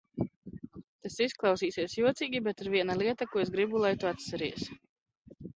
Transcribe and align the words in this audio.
Tas 1.07 1.17
izklausīsies 1.25 1.93
jocīgi, 1.99 2.41
bet 2.49 2.65
ir 2.65 2.71
viena 2.79 2.97
lieta, 3.03 3.29
ko 3.35 3.45
es 3.45 3.55
gribu, 3.59 3.85
lai 3.85 3.93
tu 4.05 4.11
atceries. 4.15 4.69